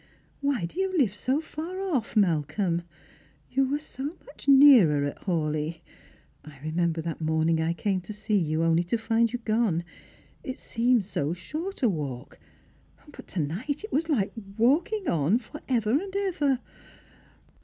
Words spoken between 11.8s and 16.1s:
a walk; but to night it was like walking on for ever